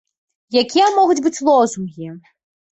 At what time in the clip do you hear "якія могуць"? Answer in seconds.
0.61-1.19